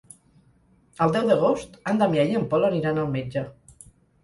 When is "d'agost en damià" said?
1.33-2.25